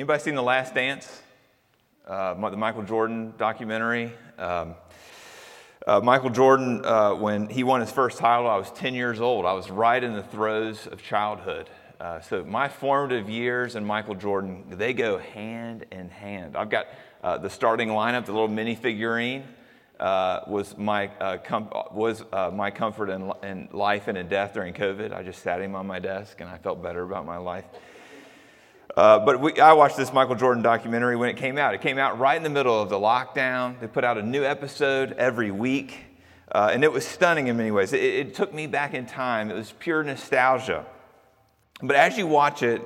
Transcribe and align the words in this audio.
Anybody 0.00 0.22
seen 0.22 0.34
The 0.34 0.42
Last 0.42 0.74
Dance? 0.74 1.20
Uh, 2.08 2.32
the 2.48 2.56
Michael 2.56 2.84
Jordan 2.84 3.34
documentary. 3.36 4.10
Um, 4.38 4.74
uh, 5.86 6.00
Michael 6.00 6.30
Jordan, 6.30 6.82
uh, 6.86 7.12
when 7.16 7.50
he 7.50 7.64
won 7.64 7.82
his 7.82 7.92
first 7.92 8.16
title, 8.16 8.48
I 8.48 8.56
was 8.56 8.70
10 8.70 8.94
years 8.94 9.20
old. 9.20 9.44
I 9.44 9.52
was 9.52 9.70
right 9.70 10.02
in 10.02 10.14
the 10.14 10.22
throes 10.22 10.86
of 10.86 11.02
childhood. 11.02 11.68
Uh, 12.00 12.18
so 12.22 12.42
my 12.42 12.66
formative 12.66 13.28
years 13.28 13.76
and 13.76 13.86
Michael 13.86 14.14
Jordan, 14.14 14.64
they 14.70 14.94
go 14.94 15.18
hand 15.18 15.84
in 15.92 16.08
hand. 16.08 16.56
I've 16.56 16.70
got 16.70 16.86
uh, 17.22 17.36
the 17.36 17.50
starting 17.50 17.90
lineup, 17.90 18.24
the 18.24 18.32
little 18.32 18.48
mini 18.48 18.76
figurine. 18.76 19.44
Uh, 19.98 20.40
was 20.46 20.78
my 20.78 21.08
com- 21.44 21.68
was 21.92 22.24
my 22.32 22.70
comfort 22.70 23.10
in, 23.10 23.30
in 23.42 23.68
life 23.70 24.08
and 24.08 24.16
in 24.16 24.28
death 24.28 24.54
during 24.54 24.72
COVID. 24.72 25.12
I 25.12 25.22
just 25.22 25.42
sat 25.42 25.60
him 25.60 25.74
on 25.74 25.86
my 25.86 25.98
desk 25.98 26.40
and 26.40 26.48
I 26.48 26.56
felt 26.56 26.82
better 26.82 27.02
about 27.02 27.26
my 27.26 27.36
life. 27.36 27.66
Uh, 28.96 29.18
but 29.20 29.40
we, 29.40 29.58
I 29.60 29.72
watched 29.72 29.96
this 29.96 30.12
Michael 30.12 30.34
Jordan 30.34 30.62
documentary 30.62 31.16
when 31.16 31.28
it 31.28 31.36
came 31.36 31.58
out. 31.58 31.74
It 31.74 31.80
came 31.80 31.98
out 31.98 32.18
right 32.18 32.36
in 32.36 32.42
the 32.42 32.50
middle 32.50 32.80
of 32.80 32.88
the 32.88 32.96
lockdown. 32.96 33.78
They 33.80 33.86
put 33.86 34.04
out 34.04 34.18
a 34.18 34.22
new 34.22 34.44
episode 34.44 35.12
every 35.12 35.50
week, 35.50 35.98
uh, 36.50 36.70
and 36.72 36.82
it 36.82 36.92
was 36.92 37.06
stunning 37.06 37.46
in 37.46 37.56
many 37.56 37.70
ways. 37.70 37.92
It, 37.92 38.02
it 38.02 38.34
took 38.34 38.52
me 38.52 38.66
back 38.66 38.94
in 38.94 39.06
time. 39.06 39.50
It 39.50 39.54
was 39.54 39.72
pure 39.78 40.02
nostalgia. 40.02 40.84
But 41.82 41.96
as 41.96 42.18
you 42.18 42.26
watch 42.26 42.62
it, 42.62 42.82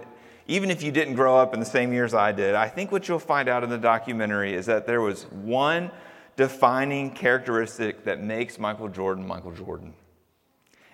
even 0.46 0.70
if 0.70 0.82
you 0.82 0.92
didn't 0.92 1.14
grow 1.14 1.38
up 1.38 1.54
in 1.54 1.60
the 1.60 1.66
same 1.66 1.92
years 1.92 2.12
I 2.12 2.32
did, 2.32 2.54
I 2.54 2.68
think 2.68 2.92
what 2.92 3.08
you'll 3.08 3.18
find 3.18 3.48
out 3.48 3.64
in 3.64 3.70
the 3.70 3.78
documentary 3.78 4.54
is 4.54 4.66
that 4.66 4.86
there 4.86 5.00
was 5.00 5.24
one 5.30 5.90
defining 6.36 7.10
characteristic 7.12 8.04
that 8.04 8.22
makes 8.22 8.58
Michael 8.58 8.88
Jordan 8.88 9.26
Michael 9.26 9.52
Jordan. 9.52 9.94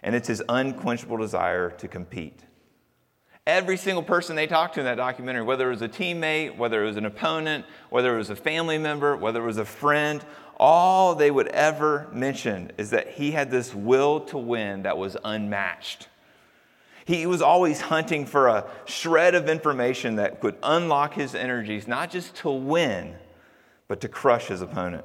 And 0.02 0.14
it's 0.14 0.28
his 0.28 0.42
unquenchable 0.48 1.16
desire 1.16 1.70
to 1.70 1.88
compete. 1.88 2.40
Every 3.46 3.76
single 3.76 4.02
person 4.02 4.36
they 4.36 4.46
talked 4.46 4.74
to 4.74 4.80
in 4.80 4.86
that 4.86 4.96
documentary, 4.96 5.42
whether 5.42 5.68
it 5.68 5.70
was 5.70 5.82
a 5.82 5.88
teammate, 5.88 6.56
whether 6.56 6.82
it 6.82 6.86
was 6.86 6.96
an 6.96 7.06
opponent, 7.06 7.64
whether 7.88 8.14
it 8.14 8.18
was 8.18 8.30
a 8.30 8.36
family 8.36 8.78
member, 8.78 9.16
whether 9.16 9.42
it 9.42 9.46
was 9.46 9.58
a 9.58 9.64
friend, 9.64 10.22
all 10.58 11.14
they 11.14 11.30
would 11.30 11.48
ever 11.48 12.06
mention 12.12 12.70
is 12.76 12.90
that 12.90 13.08
he 13.08 13.30
had 13.30 13.50
this 13.50 13.74
will 13.74 14.20
to 14.20 14.36
win 14.36 14.82
that 14.82 14.98
was 14.98 15.16
unmatched. 15.24 16.08
He 17.06 17.24
was 17.26 17.40
always 17.40 17.80
hunting 17.80 18.26
for 18.26 18.46
a 18.48 18.70
shred 18.84 19.34
of 19.34 19.48
information 19.48 20.16
that 20.16 20.40
could 20.40 20.56
unlock 20.62 21.14
his 21.14 21.34
energies, 21.34 21.88
not 21.88 22.10
just 22.10 22.36
to 22.36 22.50
win, 22.50 23.16
but 23.88 24.02
to 24.02 24.08
crush 24.08 24.48
his 24.48 24.60
opponent. 24.60 25.04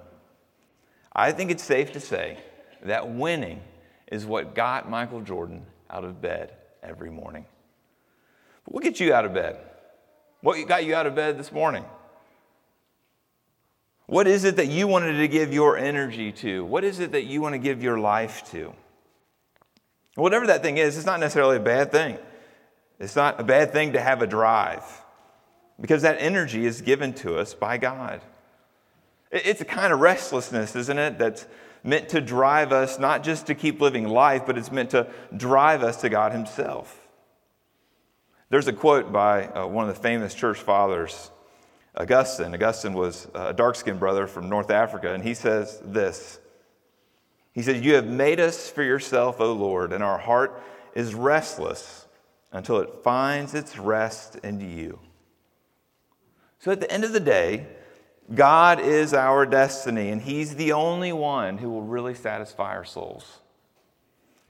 I 1.14 1.32
think 1.32 1.52
it's 1.52 1.64
safe 1.64 1.94
to 1.94 2.02
say 2.02 2.38
that 2.84 3.10
winning 3.10 3.62
is 4.12 4.26
what 4.26 4.54
got 4.54 4.90
Michael 4.90 5.22
Jordan 5.22 5.66
out 5.90 6.04
of 6.04 6.22
bed 6.22 6.52
every 6.84 7.10
morning. 7.10 7.46
What 8.66 8.84
gets 8.84 9.00
you 9.00 9.14
out 9.14 9.26
of 9.26 9.34
bed? 9.34 9.58
What 10.42 10.68
got 10.68 10.86
you 10.86 10.96
out 10.96 11.08
of 11.08 11.16
bed 11.16 11.38
this 11.38 11.52
morning? 11.52 11.86
What 14.08 14.28
is 14.28 14.44
it 14.44 14.58
that 14.58 14.68
you 14.68 14.88
wanted 14.88 15.18
to 15.18 15.28
give 15.28 15.54
your 15.54 15.78
energy 15.78 16.32
to? 16.34 16.64
What 16.64 16.84
is 16.84 17.00
it 17.00 17.14
that 17.14 17.24
you 17.24 17.42
want 17.42 17.54
to 17.54 17.60
give 17.60 17.82
your 17.82 17.98
life 17.98 18.50
to? 18.52 18.74
Whatever 20.16 20.48
that 20.48 20.62
thing 20.62 20.78
is, 20.78 20.98
it's 20.98 21.06
not 21.06 21.20
necessarily 21.20 21.58
a 21.58 21.62
bad 21.62 21.92
thing. 21.92 22.18
It's 23.00 23.16
not 23.16 23.40
a 23.40 23.44
bad 23.44 23.72
thing 23.72 23.94
to 23.94 24.02
have 24.02 24.22
a 24.22 24.28
drive 24.28 24.84
because 25.80 26.04
that 26.04 26.18
energy 26.20 26.66
is 26.66 26.82
given 26.82 27.14
to 27.14 27.38
us 27.38 27.54
by 27.54 27.78
God. 27.78 28.22
It's 29.32 29.62
a 29.62 29.66
kind 29.66 29.92
of 29.92 30.00
restlessness, 30.00 30.76
isn't 30.76 30.98
it? 30.98 31.18
That's 31.18 31.46
meant 31.84 32.10
to 32.10 32.22
drive 32.22 32.72
us 32.72 32.98
not 33.00 33.24
just 33.24 33.48
to 33.48 33.56
keep 33.56 33.82
living 33.82 34.08
life, 34.08 34.44
but 34.46 34.58
it's 34.58 34.72
meant 34.72 34.92
to 34.92 35.08
drive 35.36 35.84
us 35.84 35.98
to 36.02 36.10
God 36.10 36.32
Himself. 36.32 37.05
There's 38.50 38.68
a 38.68 38.74
quote 38.74 39.12
by 39.12 39.48
uh, 39.48 39.66
one 39.66 39.90
of 39.90 39.96
the 39.96 40.02
famous 40.02 40.36
church 40.36 40.60
fathers, 40.60 41.32
Augustine. 41.96 42.54
Augustine 42.54 42.94
was 42.94 43.28
a 43.34 43.54
dark 43.54 43.76
skinned 43.76 44.00
brother 44.00 44.28
from 44.28 44.50
North 44.50 44.70
Africa, 44.70 45.14
and 45.14 45.24
he 45.24 45.34
says 45.34 45.82
this 45.84 46.40
He 47.54 47.64
says, 47.64 47.82
You 47.82 47.96
have 47.96 48.06
made 48.06 48.40
us 48.40 48.70
for 48.70 48.84
yourself, 48.84 49.42
O 49.42 49.52
Lord, 49.54 49.92
and 49.92 50.04
our 50.04 50.20
heart 50.20 50.62
is 50.94 51.16
restless 51.16 52.06
until 52.52 52.80
it 52.80 53.02
finds 53.04 53.56
its 53.56 53.78
rest 53.80 54.36
in 54.44 54.60
you. 54.60 55.00
So 56.60 56.72
at 56.72 56.80
the 56.80 56.92
end 56.92 57.04
of 57.04 57.14
the 57.14 57.20
day, 57.20 57.66
God 58.34 58.80
is 58.80 59.14
our 59.14 59.46
destiny, 59.48 60.10
and 60.10 60.22
He's 60.22 60.56
the 60.56 60.72
only 60.72 61.12
one 61.12 61.58
who 61.58 61.72
will 61.72 61.82
really 61.82 62.14
satisfy 62.14 62.76
our 62.76 62.86
souls. 62.86 63.40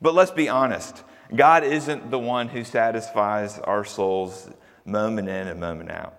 But 0.02 0.14
let's 0.14 0.32
be 0.32 0.50
honest 0.50 1.04
God 1.34 1.64
isn't 1.64 2.12
the 2.12 2.20
one 2.20 2.48
who 2.48 2.64
satisfies 2.64 3.58
our 3.60 3.86
souls 3.86 4.50
moment 4.86 5.30
in 5.30 5.48
and 5.48 5.60
moment 5.60 5.92
out. 5.92 6.14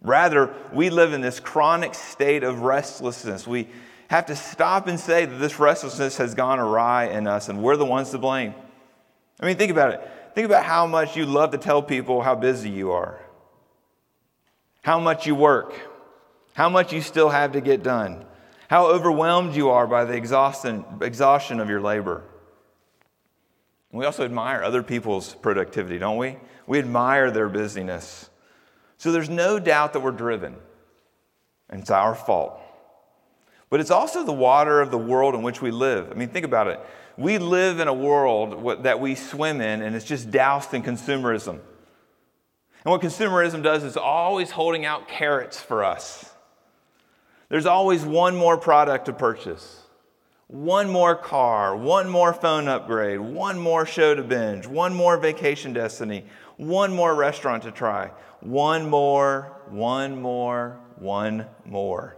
Rather, 0.00 0.54
we 0.72 0.90
live 0.90 1.12
in 1.12 1.20
this 1.20 1.40
chronic 1.40 1.94
state 1.94 2.42
of 2.42 2.60
restlessness. 2.60 3.46
We 3.46 3.68
have 4.08 4.26
to 4.26 4.36
stop 4.36 4.86
and 4.86 4.98
say 4.98 5.24
that 5.24 5.36
this 5.36 5.58
restlessness 5.58 6.16
has 6.16 6.34
gone 6.34 6.58
awry 6.58 7.06
in 7.06 7.26
us, 7.26 7.48
and 7.48 7.62
we're 7.62 7.76
the 7.76 7.84
ones 7.84 8.10
to 8.10 8.18
blame. 8.18 8.54
I 9.40 9.46
mean, 9.46 9.56
think 9.56 9.70
about 9.70 9.92
it. 9.92 10.10
Think 10.34 10.46
about 10.46 10.64
how 10.64 10.86
much 10.86 11.16
you 11.16 11.26
love 11.26 11.50
to 11.50 11.58
tell 11.58 11.82
people 11.82 12.22
how 12.22 12.34
busy 12.34 12.70
you 12.70 12.92
are, 12.92 13.20
how 14.82 15.00
much 15.00 15.26
you 15.26 15.34
work 15.34 15.74
how 16.58 16.68
much 16.68 16.92
you 16.92 17.00
still 17.00 17.28
have 17.28 17.52
to 17.52 17.60
get 17.60 17.84
done, 17.84 18.24
how 18.68 18.88
overwhelmed 18.88 19.54
you 19.54 19.70
are 19.70 19.86
by 19.86 20.04
the 20.04 20.14
exhaustion, 20.14 21.60
of 21.60 21.70
your 21.70 21.80
labor. 21.80 22.24
We 23.92 24.04
also 24.04 24.24
admire 24.24 24.62
other 24.62 24.82
people's 24.82 25.34
productivity, 25.34 25.98
don't 25.98 26.18
we? 26.18 26.36
We 26.66 26.78
admire 26.78 27.30
their 27.30 27.48
busyness. 27.48 28.28
So 28.98 29.12
there's 29.12 29.30
no 29.30 29.58
doubt 29.58 29.92
that 29.94 30.00
we're 30.00 30.10
driven, 30.10 30.56
and 31.70 31.80
it's 31.80 31.90
our 31.90 32.14
fault. 32.14 32.60
But 33.70 33.80
it's 33.80 33.90
also 33.90 34.24
the 34.24 34.32
water 34.32 34.80
of 34.80 34.90
the 34.90 34.98
world 34.98 35.34
in 35.34 35.42
which 35.42 35.62
we 35.62 35.70
live. 35.70 36.10
I 36.10 36.14
mean, 36.14 36.28
think 36.28 36.44
about 36.44 36.68
it. 36.68 36.80
We 37.16 37.38
live 37.38 37.80
in 37.80 37.88
a 37.88 37.94
world 37.94 38.82
that 38.84 39.00
we 39.00 39.14
swim 39.14 39.60
in, 39.60 39.82
and 39.82 39.96
it's 39.96 40.04
just 40.04 40.30
doused 40.30 40.74
in 40.74 40.82
consumerism. 40.82 41.58
And 42.84 42.92
what 42.92 43.00
consumerism 43.00 43.62
does 43.62 43.84
is 43.84 43.96
always 43.96 44.50
holding 44.50 44.84
out 44.84 45.08
carrots 45.08 45.60
for 45.60 45.84
us. 45.84 46.32
There's 47.48 47.66
always 47.66 48.04
one 48.04 48.36
more 48.36 48.56
product 48.56 49.06
to 49.06 49.12
purchase, 49.12 49.82
one 50.48 50.90
more 50.90 51.14
car, 51.14 51.76
one 51.76 52.08
more 52.08 52.32
phone 52.32 52.68
upgrade, 52.68 53.20
one 53.20 53.58
more 53.58 53.84
show 53.84 54.14
to 54.14 54.22
binge, 54.22 54.66
one 54.66 54.94
more 54.94 55.18
vacation 55.18 55.74
destiny, 55.74 56.24
one 56.56 56.92
more 56.92 57.14
restaurant 57.14 57.62
to 57.62 57.70
try, 57.70 58.10
one 58.40 58.88
more, 58.88 59.60
one 59.68 60.20
more, 60.20 60.80
one 60.96 61.46
more. 61.66 62.16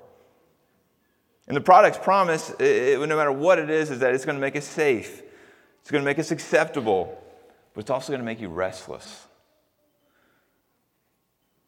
And 1.48 1.56
the 1.56 1.60
product's 1.60 1.98
promise, 1.98 2.50
it, 2.60 3.00
no 3.00 3.16
matter 3.16 3.32
what 3.32 3.58
it 3.58 3.68
is, 3.68 3.90
is 3.90 3.98
that 3.98 4.14
it's 4.14 4.24
going 4.24 4.36
to 4.36 4.40
make 4.40 4.54
us 4.54 4.64
safe, 4.64 5.22
it's 5.80 5.90
going 5.90 6.02
to 6.02 6.06
make 6.06 6.20
us 6.20 6.30
acceptable, 6.30 7.20
but 7.74 7.80
it's 7.80 7.90
also 7.90 8.12
going 8.12 8.20
to 8.20 8.24
make 8.24 8.40
you 8.40 8.48
restless. 8.48 9.26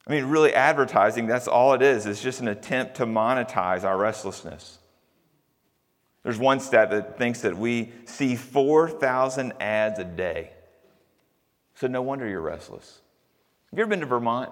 I 0.07 0.13
mean, 0.13 0.27
really, 0.27 0.55
advertising, 0.55 1.27
that's 1.27 1.49
all 1.49 1.75
it 1.75 1.83
is. 1.83 2.07
It's 2.07 2.23
just 2.23 2.41
an 2.41 2.49
attempt 2.49 2.97
to 2.97 3.07
monetize 3.07 3.83
our 3.83 3.97
restlessness. 3.97 4.79
There's 6.23 6.39
one 6.39 6.61
stat 6.61 6.91
that 6.91 7.19
thinks 7.19 7.41
that 7.41 7.57
we 7.57 7.93
see 8.05 8.37
4,000 8.37 9.55
ads 9.61 9.99
a 9.99 10.05
day. 10.05 10.53
So 11.75 11.89
no 11.89 12.03
wonder 12.03 12.29
you're 12.29 12.41
restless. 12.41 13.01
Have 13.71 13.79
you 13.79 13.83
ever 13.83 13.91
been 13.91 14.01
to 14.01 14.07
Vermont? 14.07 14.51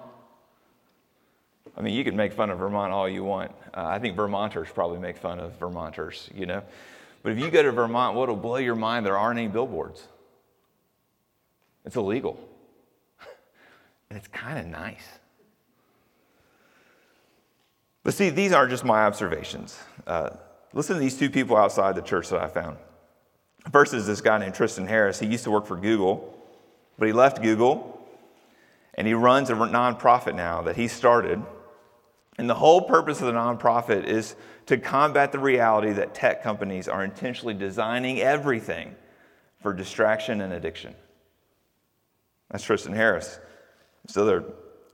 I 1.77 1.83
mean, 1.83 1.95
you 1.95 2.03
can 2.03 2.17
make 2.17 2.33
fun 2.33 2.51
of 2.51 2.59
Vermont 2.59 2.93
all 2.93 3.09
you 3.09 3.23
want. 3.23 3.53
Uh, 3.73 3.85
I 3.85 3.99
think 3.99 4.17
Vermonters 4.17 4.69
probably 4.71 4.99
make 4.99 5.17
fun 5.17 5.39
of 5.39 5.59
Vermonters, 5.59 6.29
you 6.35 6.47
know. 6.47 6.63
But 7.23 7.33
if 7.33 7.39
you 7.39 7.51
go 7.51 7.63
to 7.63 7.71
Vermont, 7.71 8.17
what'll 8.17 8.37
blow 8.37 8.57
your 8.57 8.75
mind, 8.75 9.07
there 9.07 9.17
aren't 9.17 9.39
any 9.39 9.49
billboards. 9.49 10.03
It's 11.85 11.97
illegal. 11.97 12.39
and 14.09 14.17
it's 14.19 14.29
kind 14.29 14.59
of 14.59 14.67
nice. 14.67 15.07
But 18.03 18.15
see, 18.15 18.31
these 18.31 18.53
aren't 18.53 18.71
just 18.71 18.85
my 18.85 19.05
observations. 19.05 19.79
Uh, 20.07 20.31
listen 20.73 20.97
to 20.97 21.01
these 21.01 21.19
two 21.19 21.31
people 21.31 21.57
outside 21.57 21.95
the 21.95 22.03
church 22.03 22.29
that 22.29 22.41
I 22.41 22.49
found. 22.49 22.77
First 23.73 23.95
is 23.95 24.07
this 24.07 24.21
guy 24.21 24.39
named 24.39 24.55
Tristan 24.55 24.87
Harris. 24.87 25.19
He 25.19 25.27
used 25.27 25.45
to 25.45 25.51
work 25.51 25.67
for 25.67 25.77
Google, 25.77 26.37
but 26.99 27.07
he 27.07 27.13
left 27.13 27.43
Google 27.43 27.99
and 28.95 29.07
he 29.07 29.15
runs 29.15 29.51
a 29.51 29.55
nonprofit 29.55 30.35
now 30.35 30.63
that 30.63 30.77
he 30.77 30.89
started. 30.89 31.43
And 32.39 32.49
the 32.49 32.55
whole 32.55 32.83
purpose 32.83 33.21
of 33.21 33.27
the 33.27 33.33
nonprofit 33.33 34.05
is 34.05 34.35
to 34.67 34.79
combat 34.79 35.33
the 35.33 35.39
reality 35.39 35.93
that 35.93 36.15
tech 36.15 36.43
companies 36.43 36.89
are 36.89 37.05
intentionally 37.05 37.55
designing 37.55 38.21
everything 38.21 38.95
for 39.63 39.73
distraction 39.73 40.41
and 40.41 40.53
addiction. 40.53 40.95
That's 42.51 42.65
Tristan 42.65 42.93
Harris. 42.93 43.39
This 44.07 44.17
other 44.17 44.45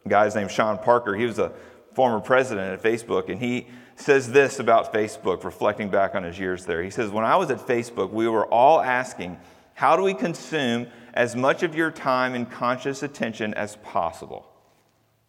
guy's 0.07 0.35
named 0.35 0.51
Sean 0.51 0.79
Parker. 0.79 1.15
He 1.15 1.25
was 1.25 1.39
a 1.39 1.53
former 1.95 2.21
president 2.21 2.73
at 2.73 2.83
Facebook, 2.83 3.29
and 3.31 3.41
he 3.41 3.67
says 3.97 4.31
this 4.31 4.61
about 4.61 4.93
Facebook, 4.93 5.43
reflecting 5.45 5.89
back 5.89 6.15
on 6.15 6.23
his 6.23 6.39
years 6.39 6.65
there. 6.65 6.83
He 6.83 6.91
says, 6.91 7.11
When 7.11 7.25
I 7.25 7.37
was 7.37 7.51
at 7.51 7.59
Facebook, 7.59 8.11
we 8.11 8.29
were 8.29 8.47
all 8.47 8.81
asking, 8.81 9.39
how 9.77 9.95
do 9.95 10.03
we 10.03 10.15
consume 10.15 10.87
as 11.13 11.37
much 11.37 11.63
of 11.63 11.75
your 11.75 11.91
time 11.91 12.35
and 12.35 12.51
conscious 12.51 13.03
attention 13.03 13.53
as 13.53 13.77
possible? 13.77 14.51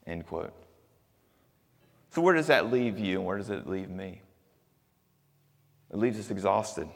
End 0.06 0.26
quote. 0.26 0.54
So, 2.12 2.22
where 2.22 2.34
does 2.34 2.48
that 2.48 2.72
leave 2.72 2.98
you 2.98 3.18
and 3.18 3.26
where 3.26 3.38
does 3.38 3.50
it 3.50 3.68
leave 3.68 3.90
me? 3.90 4.22
It 5.92 5.98
leaves 5.98 6.18
us 6.18 6.32
exhausted. 6.32 6.88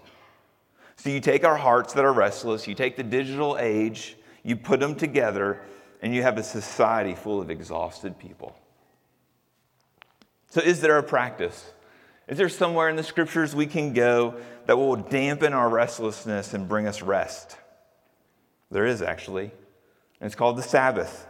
So, 0.95 1.09
you 1.09 1.19
take 1.19 1.43
our 1.43 1.57
hearts 1.57 1.91
that 1.93 2.05
are 2.05 2.13
restless, 2.13 2.67
you 2.67 2.73
take 2.73 2.95
the 2.95 3.03
digital 3.03 3.57
age, 3.59 4.15
you 4.43 4.55
put 4.55 4.79
them 4.79 4.95
together, 4.95 5.59
and 6.01 6.15
you 6.15 6.23
have 6.23 6.37
a 6.37 6.43
society 6.43 7.15
full 7.15 7.41
of 7.41 7.49
exhausted 7.49 8.17
people. 8.17 8.55
So, 10.51 10.59
is 10.59 10.81
there 10.81 10.97
a 10.97 11.03
practice? 11.03 11.71
Is 12.27 12.37
there 12.37 12.49
somewhere 12.49 12.89
in 12.89 12.97
the 12.97 13.03
scriptures 13.03 13.55
we 13.55 13.65
can 13.65 13.93
go 13.93 14.35
that 14.65 14.77
will 14.77 14.97
dampen 14.97 15.53
our 15.53 15.69
restlessness 15.69 16.53
and 16.53 16.67
bring 16.67 16.87
us 16.87 17.01
rest? 17.01 17.55
There 18.69 18.85
is 18.85 19.01
actually. 19.01 19.45
And 20.19 20.27
it's 20.27 20.35
called 20.35 20.57
the 20.57 20.63
Sabbath. 20.63 21.25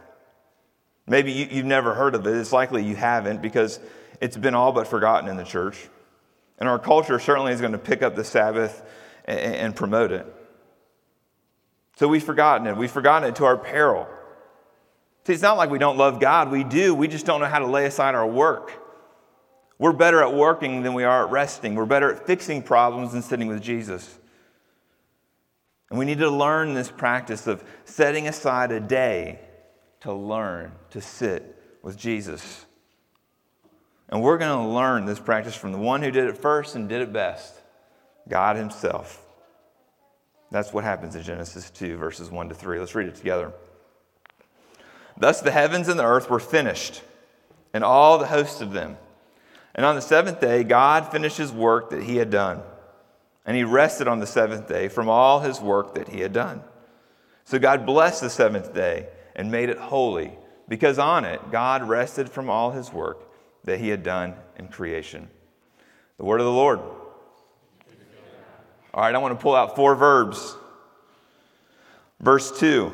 Maybe 1.06 1.30
you, 1.30 1.46
have 1.46 1.64
never 1.64 1.94
heard 1.94 2.16
of 2.16 2.26
it. 2.26 2.36
It's 2.36 2.52
likely 2.52 2.84
you 2.84 2.96
haven't 2.96 3.42
because 3.42 3.78
it's 4.20 4.36
been 4.36 4.54
all 4.54 4.72
but 4.72 4.88
forgotten 4.88 5.30
in 5.30 5.36
the 5.36 5.44
church. 5.44 5.88
And 6.58 6.68
our 6.68 6.80
culture 6.80 7.20
certainly 7.20 7.52
is 7.52 7.60
going 7.60 7.72
to 7.72 7.78
pick 7.78 8.02
up 8.02 8.16
the 8.16 8.24
Sabbath 8.24 8.82
and, 9.24 9.38
and 9.38 9.76
promote 9.76 10.10
it. 10.10 10.26
So 11.94 12.08
we've 12.08 12.24
forgotten 12.24 12.66
it. 12.66 12.76
We've 12.76 12.90
forgotten 12.90 13.28
it 13.28 13.36
to 13.36 13.44
our 13.44 13.56
peril. 13.56 14.08
See, 15.26 15.32
it's 15.32 15.42
not 15.42 15.56
like 15.56 15.70
we 15.70 15.78
don't 15.78 15.96
love 15.96 16.18
God. 16.18 16.50
We 16.50 16.64
do. 16.64 16.92
We 16.92 17.06
just 17.06 17.24
don't 17.24 17.40
know 17.40 17.46
how 17.46 17.60
to 17.60 17.66
lay 17.66 17.86
aside 17.86 18.16
our 18.16 18.26
work. 18.26 18.81
We're 19.82 19.92
better 19.92 20.22
at 20.22 20.32
working 20.32 20.84
than 20.84 20.94
we 20.94 21.02
are 21.02 21.24
at 21.24 21.32
resting. 21.32 21.74
We're 21.74 21.86
better 21.86 22.14
at 22.14 22.24
fixing 22.24 22.62
problems 22.62 23.10
than 23.10 23.20
sitting 23.20 23.48
with 23.48 23.60
Jesus. 23.60 24.16
And 25.90 25.98
we 25.98 26.04
need 26.04 26.18
to 26.18 26.30
learn 26.30 26.74
this 26.74 26.88
practice 26.88 27.48
of 27.48 27.64
setting 27.84 28.28
aside 28.28 28.70
a 28.70 28.78
day 28.78 29.40
to 30.02 30.12
learn 30.12 30.70
to 30.90 31.00
sit 31.00 31.60
with 31.82 31.96
Jesus. 31.96 32.64
And 34.08 34.22
we're 34.22 34.38
going 34.38 34.56
to 34.56 34.72
learn 34.72 35.04
this 35.04 35.18
practice 35.18 35.56
from 35.56 35.72
the 35.72 35.78
one 35.78 36.00
who 36.00 36.12
did 36.12 36.28
it 36.28 36.38
first 36.38 36.76
and 36.76 36.88
did 36.88 37.02
it 37.02 37.12
best 37.12 37.52
God 38.28 38.54
Himself. 38.54 39.26
That's 40.52 40.72
what 40.72 40.84
happens 40.84 41.16
in 41.16 41.24
Genesis 41.24 41.70
2, 41.70 41.96
verses 41.96 42.30
1 42.30 42.50
to 42.50 42.54
3. 42.54 42.78
Let's 42.78 42.94
read 42.94 43.08
it 43.08 43.16
together. 43.16 43.52
Thus 45.18 45.40
the 45.40 45.50
heavens 45.50 45.88
and 45.88 45.98
the 45.98 46.06
earth 46.06 46.30
were 46.30 46.38
finished, 46.38 47.02
and 47.74 47.82
all 47.82 48.18
the 48.18 48.28
hosts 48.28 48.60
of 48.60 48.70
them. 48.70 48.96
And 49.74 49.86
on 49.86 49.94
the 49.94 50.02
seventh 50.02 50.40
day, 50.40 50.64
God 50.64 51.10
finished 51.10 51.38
his 51.38 51.52
work 51.52 51.90
that 51.90 52.02
he 52.02 52.16
had 52.16 52.30
done. 52.30 52.62
And 53.46 53.56
he 53.56 53.64
rested 53.64 54.06
on 54.06 54.20
the 54.20 54.26
seventh 54.26 54.68
day 54.68 54.88
from 54.88 55.08
all 55.08 55.40
his 55.40 55.60
work 55.60 55.94
that 55.94 56.08
he 56.08 56.20
had 56.20 56.32
done. 56.32 56.62
So 57.44 57.58
God 57.58 57.86
blessed 57.86 58.20
the 58.20 58.30
seventh 58.30 58.72
day 58.74 59.08
and 59.34 59.50
made 59.50 59.68
it 59.68 59.78
holy, 59.78 60.38
because 60.68 60.98
on 60.98 61.24
it 61.24 61.40
God 61.50 61.88
rested 61.88 62.28
from 62.28 62.48
all 62.48 62.70
his 62.70 62.92
work 62.92 63.24
that 63.64 63.80
he 63.80 63.88
had 63.88 64.02
done 64.02 64.34
in 64.56 64.68
creation. 64.68 65.28
The 66.18 66.24
word 66.24 66.40
of 66.40 66.46
the 66.46 66.52
Lord. 66.52 66.78
All 68.94 69.02
right, 69.02 69.14
I 69.14 69.18
want 69.18 69.36
to 69.36 69.42
pull 69.42 69.54
out 69.54 69.74
four 69.74 69.94
verbs. 69.94 70.54
Verse 72.20 72.56
2. 72.58 72.92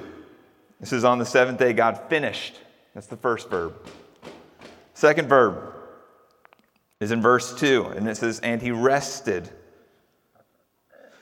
This 0.81 0.93
is 0.93 1.05
on 1.05 1.19
the 1.19 1.27
seventh 1.27 1.59
day, 1.59 1.73
God 1.73 2.01
finished. 2.09 2.55
That's 2.95 3.09
the 3.09 3.17
first 3.17 3.51
verb. 3.51 3.75
Second 4.95 5.29
verb 5.29 5.75
is 7.01 7.11
in 7.11 7.23
verse 7.23 7.55
2, 7.55 7.87
and 7.87 8.09
it 8.09 8.17
says, 8.17 8.41
and 8.41 8.61
he 8.61 8.71
rested. 8.71 9.51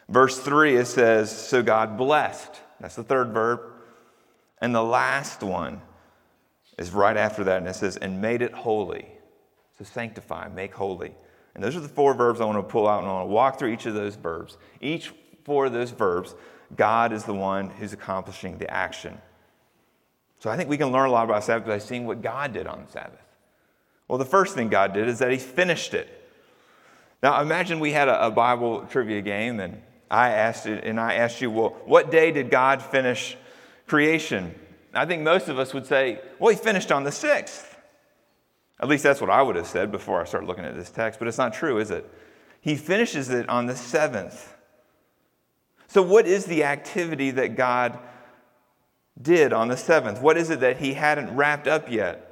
Verse 0.08 0.38
3, 0.38 0.76
it 0.76 0.87
says, 0.87 1.31
so 1.31 1.62
God 1.62 1.99
blessed. 1.99 2.61
That's 2.81 2.96
the 2.96 3.05
third 3.05 3.32
verb. 3.32 3.61
And 4.61 4.75
the 4.75 4.82
last 4.82 5.43
one 5.43 5.82
is 6.78 6.93
right 6.93 7.17
after 7.17 7.44
that, 7.44 7.58
and 7.58 7.69
it 7.69 7.76
says, 7.76 7.96
and 7.96 8.20
made 8.20 8.43
it 8.43 8.52
holy. 8.52 9.06
So 9.78 9.84
sanctify, 9.84 10.49
make 10.49 10.75
holy. 10.75 11.14
And 11.55 11.62
those 11.62 11.76
are 11.76 11.81
the 11.81 11.88
four 11.88 12.14
verbs 12.14 12.40
I 12.40 12.44
want 12.44 12.58
to 12.58 12.62
pull 12.62 12.88
out, 12.88 13.00
and 13.00 13.08
I 13.08 13.12
want 13.12 13.28
to 13.28 13.32
walk 13.32 13.58
through 13.58 13.73
each 13.73 13.87
of 13.87 13.94
those 13.94 14.17
verbs. 14.17 14.56
Each 14.81 15.12
four 15.44 15.67
of 15.67 15.73
those 15.73 15.90
verbs, 15.90 16.34
God 16.75 17.12
is 17.12 17.25
the 17.25 17.34
one 17.34 17.70
who's 17.70 17.93
accomplishing 17.93 18.58
the 18.58 18.70
action. 18.70 19.19
So 20.38 20.50
I 20.50 20.56
think 20.56 20.69
we 20.69 20.76
can 20.76 20.93
learn 20.93 21.08
a 21.08 21.12
lot 21.12 21.25
about 21.25 21.44
Sabbath 21.44 21.67
by 21.67 21.78
seeing 21.78 22.06
what 22.06 22.23
God 22.23 22.52
did 22.52 22.67
on 22.67 22.84
the 22.84 22.93
Sabbath. 22.93 23.25
Well, 24.08 24.19
the 24.19 24.25
first 24.25 24.55
thing 24.55 24.69
God 24.69 24.93
did 24.93 25.08
is 25.08 25.19
that 25.19 25.31
He 25.31 25.38
finished 25.38 25.94
it. 25.94 26.08
Now 27.23 27.41
imagine 27.41 27.81
we 27.81 27.93
had 27.93 28.08
a, 28.08 28.26
a 28.26 28.31
Bible 28.31 28.87
trivia 28.87 29.23
game, 29.23 29.61
and 29.61 29.82
I 30.11 30.31
asked 30.31 30.67
it, 30.67 30.85
and 30.85 31.00
I 31.00 31.14
asked 31.14 31.41
you, 31.41 31.50
well, 31.50 31.76
what 31.85 32.11
day 32.11 32.31
did 32.31 32.50
God 32.50 32.82
finish 32.82 33.37
creation. 33.87 34.55
I 34.94 35.06
think 35.06 35.23
most 35.23 35.49
of 35.49 35.58
us 35.58 35.73
would 35.75 35.87
say, 35.87 36.20
well, 36.38 36.50
he 36.50 36.56
finished 36.56 36.91
on 36.91 37.05
the 37.05 37.12
sixth. 37.12 37.76
At 38.81 38.88
least 38.88 39.03
that's 39.03 39.20
what 39.20 39.31
I 39.31 39.43
would 39.43 39.56
have 39.56 39.67
said 39.67 39.91
before 39.91 40.20
I 40.20 40.25
started 40.25 40.47
looking 40.47 40.64
at 40.64 40.75
this 40.75 40.91
text, 40.91 41.19
but 41.19 41.29
it's 41.29 41.38
not 41.38 41.55
true, 41.55 41.79
is 41.79 41.91
it? 41.91 42.11
He 42.61 42.76
finishes 42.76 43.31
it 43.31 43.49
on 43.49 43.67
the 43.67 43.76
seventh. 43.76 44.55
So, 45.88 46.02
what 46.02 46.26
is 46.26 46.47
the 46.47 46.64
activity 46.64 47.31
that 47.32 47.56
God 47.56 47.99
did 49.20 49.52
on 49.52 49.69
the 49.69 49.76
seventh? 49.76 50.20
What 50.20 50.37
is 50.37 50.50
it 50.50 50.61
that 50.61 50.79
he 50.79 50.94
hadn't 50.94 51.35
wrapped 51.35 51.69
up 51.69 51.91
yet? 51.91 52.25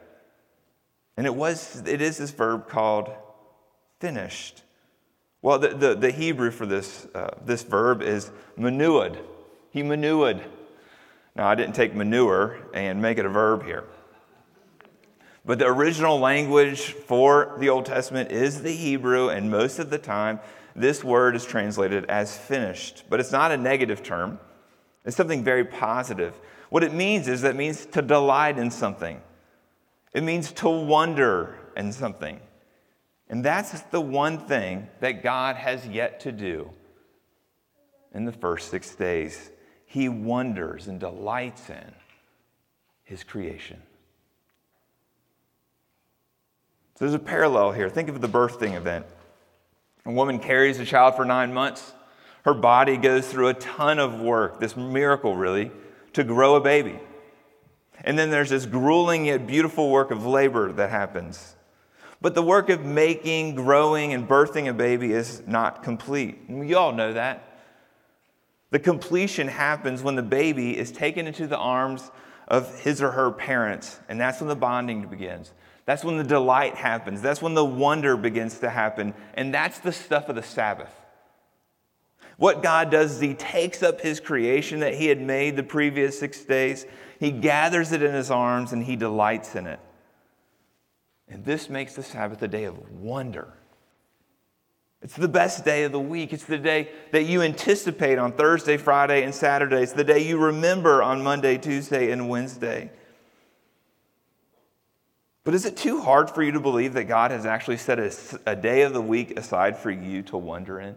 And 1.16 1.26
it 1.26 1.34
was, 1.34 1.82
it 1.87 2.00
is 2.00 2.19
this 2.19 2.31
verb 2.31 2.69
called 2.69 3.11
finished. 4.00 4.62
Well, 5.43 5.58
the, 5.58 5.69
the, 5.69 5.94
the 5.94 6.11
Hebrew 6.11 6.50
for 6.50 6.66
this, 6.66 7.06
uh, 7.14 7.31
this 7.44 7.62
verb 7.62 8.02
is 8.02 8.31
menuad. 8.58 9.19
He 9.70 9.82
menuad. 9.82 10.43
Now, 11.37 11.49
I 11.49 11.55
didn't 11.55 11.75
take 11.75 11.94
manure 11.94 12.58
and 12.72 13.02
make 13.02 13.19
it 13.19 13.26
a 13.26 13.28
verb 13.28 13.64
here. 13.64 13.84
But 15.44 15.58
the 15.58 15.66
original 15.66 16.19
language 16.19 16.81
for 16.81 17.56
the 17.58 17.69
Old 17.69 17.84
Testament 17.84 18.32
is 18.32 18.62
the 18.62 18.72
Hebrew, 18.72 19.28
and 19.28 19.50
most 19.50 19.78
of 19.78 19.90
the 19.90 19.99
time, 19.99 20.40
this 20.75 21.05
word 21.05 21.37
is 21.37 21.44
translated 21.44 22.06
as 22.06 22.37
finished. 22.37 23.05
But 23.10 23.20
it's 23.20 23.32
not 23.32 23.52
a 23.52 23.56
negative 23.56 24.02
term, 24.02 24.40
it's 25.05 25.17
something 25.17 25.44
very 25.44 25.64
positive. 25.64 26.34
What 26.70 26.82
it 26.82 26.94
means 26.94 27.28
is 27.28 27.43
that 27.43 27.50
it 27.50 27.56
means 27.56 27.84
to 27.87 28.00
delight 28.00 28.58
in 28.58 28.70
something, 28.70 29.20
it 30.14 30.22
means 30.22 30.52
to 30.52 30.69
wonder 30.69 31.56
in 31.76 31.93
something. 31.93 32.40
And 33.28 33.44
that's 33.44 33.81
the 33.82 34.00
one 34.00 34.38
thing 34.46 34.88
that 35.00 35.22
God 35.22 35.56
has 35.56 35.87
yet 35.87 36.20
to 36.20 36.32
do 36.32 36.70
in 38.14 38.25
the 38.25 38.32
first 38.32 38.70
six 38.70 38.94
days 38.94 39.50
he 39.87 40.08
wonders 40.08 40.88
and 40.88 40.99
delights 40.99 41.70
in 41.70 41.93
his 43.05 43.22
creation. 43.22 43.81
So 46.96 47.05
there's 47.05 47.14
a 47.14 47.19
parallel 47.19 47.72
here. 47.72 47.88
Think 47.88 48.08
of 48.08 48.20
the 48.20 48.29
birthing 48.29 48.74
event. 48.74 49.06
A 50.05 50.10
woman 50.10 50.39
carries 50.39 50.79
a 50.79 50.84
child 50.84 51.15
for 51.15 51.24
nine 51.24 51.55
months. 51.55 51.93
Her 52.44 52.55
body 52.55 52.96
goes 52.96 53.27
through 53.27 53.48
a 53.48 53.55
ton 53.55 53.98
of 53.98 54.20
work, 54.20 54.60
this 54.60 54.77
miracle 54.77 55.36
really, 55.36 55.70
to 56.12 56.24
grow 56.24 56.56
a 56.56 56.60
baby. 56.60 56.98
And 58.05 58.19
then 58.19 58.31
there's 58.31 58.51
this 58.51 58.67
grueling 58.67 59.27
yet 59.27 59.46
beautiful 59.46 59.91
work 59.91 60.11
of 60.11 60.25
labor 60.25 60.70
that 60.73 60.91
happens. 60.91 61.56
But 62.20 62.34
the 62.34 62.43
work 62.43 62.69
of 62.69 62.84
making, 62.84 63.55
growing, 63.55 64.13
and 64.13 64.29
birthing 64.29 64.69
a 64.69 64.73
baby 64.73 65.13
is 65.13 65.43
not 65.46 65.82
complete. 65.82 66.39
And 66.49 66.61
we 66.61 66.75
all 66.75 66.93
know 66.93 67.15
that. 67.15 67.61
The 68.70 68.79
completion 68.79 69.49
happens 69.49 70.03
when 70.03 70.17
the 70.17 70.23
baby 70.23 70.77
is 70.77 70.93
taken 70.93 71.27
into 71.27 71.46
the 71.46 71.58
arms 71.58 72.11
of 72.49 72.81
his 72.81 73.03
or 73.03 73.11
her 73.11 73.31
parents, 73.31 74.01
and 74.08 74.20
that's 74.20 74.41
when 74.41 74.49
the 74.49 74.56
bonding 74.56 75.06
begins. 75.06 75.53
That's 75.87 76.03
when 76.03 76.17
the 76.17 76.25
delight 76.25 76.75
happens. 76.75 77.20
That's 77.20 77.43
when 77.43 77.55
the 77.55 77.65
wonder 77.65 78.17
begins 78.17 78.58
to 78.61 78.70
happen. 78.70 79.15
And 79.34 79.53
that's 79.53 79.79
the 79.81 79.93
stuff 79.93 80.29
of 80.29 80.34
the 80.34 80.43
Sabbath. 80.43 80.93
What 82.36 82.62
God 82.62 82.91
does 82.91 83.14
is 83.14 83.20
He 83.20 83.34
takes 83.34 83.82
up 83.82 84.00
His 84.00 84.20
creation 84.20 84.81
that 84.81 84.94
He 84.94 85.06
had 85.06 85.20
made 85.20 85.56
the 85.56 85.62
previous 85.62 86.19
six 86.19 86.44
days, 86.44 86.86
He 87.20 87.31
gathers 87.31 87.93
it 87.93 88.03
in 88.03 88.14
His 88.14 88.31
arms, 88.31 88.72
and 88.72 88.82
He 88.82 88.96
delights 88.96 89.55
in 89.55 89.67
it. 89.67 89.81
And 91.29 91.44
this 91.44 91.69
makes 91.69 91.94
the 91.94 92.03
Sabbath 92.03 92.43
a 92.43 92.48
day 92.48 92.64
of 92.64 92.79
wonder. 92.91 93.55
It's 95.05 95.17
the 95.17 95.29
best 95.29 95.67
day 95.67 95.84
of 95.84 95.93
the 95.93 96.00
week. 96.00 96.32
It's 96.32 96.46
the 96.46 96.56
day 96.56 96.88
that 97.12 97.24
you 97.24 97.43
anticipate 97.43 98.19
on 98.19 98.32
Thursday, 98.32 98.79
Friday, 98.79 99.22
and 99.22 99.34
Saturday. 99.34 99.82
It's 99.82 99.93
the 99.93 100.03
day 100.03 100.26
you 100.26 100.38
remember 100.38 101.03
on 101.03 101.22
Monday, 101.22 101.58
Tuesday, 101.58 102.10
and 102.10 102.29
Wednesday. 102.29 102.91
But 105.44 105.53
is 105.53 105.67
it 105.67 105.76
too 105.76 106.00
hard 106.00 106.31
for 106.31 106.43
you 106.43 106.53
to 106.53 106.60
believe 106.60 106.94
that 106.94 107.05
God 107.05 107.31
has 107.32 107.44
actually 107.44 107.76
set 107.76 107.98
a, 107.98 108.10
a, 108.46 108.56
day 108.56 108.81
of 108.81 108.94
the 108.94 109.03
week 109.03 109.38
aside 109.38 109.76
for 109.76 109.91
you 109.91 110.22
to 110.22 110.38
wonder 110.38 110.81
in? 110.81 110.96